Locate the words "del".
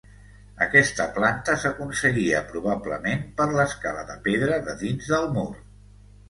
5.15-5.31